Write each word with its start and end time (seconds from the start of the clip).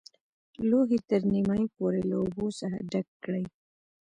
لوښی 0.69 0.99
تر 1.09 1.21
نیمايي 1.33 1.65
پورې 1.75 2.01
له 2.09 2.15
اوبو 2.21 2.45
څخه 2.59 2.77
ډک 2.91 3.07
کړئ. 3.23 3.45